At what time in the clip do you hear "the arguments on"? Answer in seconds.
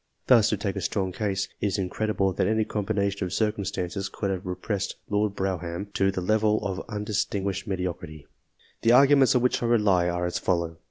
8.81-9.43